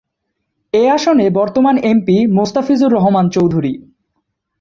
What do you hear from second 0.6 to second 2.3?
এ আসনে বর্তমান এমপি